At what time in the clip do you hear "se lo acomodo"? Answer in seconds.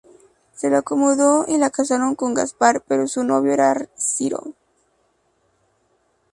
0.55-1.45